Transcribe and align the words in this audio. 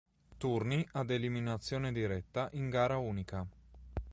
Turni 0.39 0.83
ad 0.93 1.11
eliminazione 1.11 1.91
diretta 1.91 2.49
in 2.53 2.71
gara 2.71 2.97
unica. 2.97 3.45